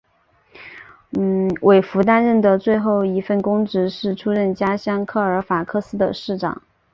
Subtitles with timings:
[1.61, 6.63] 韦弗担任的最后一份公职是出任家乡科尔法克斯的市长。